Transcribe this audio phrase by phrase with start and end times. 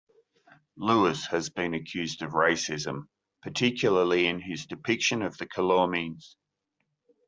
[0.77, 3.03] Lewis has been accused of racism,
[3.43, 6.37] particularly in his depiction of the Calormenes.